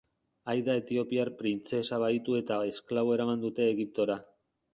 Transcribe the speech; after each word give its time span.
Aida 0.53 0.77
etiopiar 0.79 1.31
printzesa 1.41 1.99
bahitu 2.05 2.39
eta 2.41 2.59
esklabo 2.71 3.15
eraman 3.19 3.45
dute 3.47 3.69
Egiptora. 3.77 4.19